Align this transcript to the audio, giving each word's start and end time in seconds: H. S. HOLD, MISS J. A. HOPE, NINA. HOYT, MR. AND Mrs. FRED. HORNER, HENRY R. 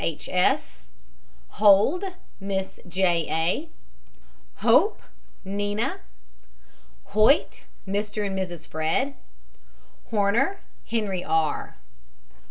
H. 0.03 0.27
S. 0.29 0.87
HOLD, 1.61 2.05
MISS 2.39 2.79
J. 2.87 3.27
A. 3.29 3.69
HOPE, 4.61 4.99
NINA. 5.45 5.99
HOYT, 7.13 7.65
MR. 7.87 8.25
AND 8.25 8.35
Mrs. 8.39 8.65
FRED. 8.65 9.13
HORNER, 10.09 10.57
HENRY 10.85 11.23
R. 11.23 11.75